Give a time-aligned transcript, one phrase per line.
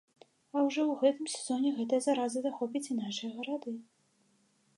[0.23, 3.71] А ўжо ў гэтым сезоне гэтая зараза захопіць і нашыя гарады.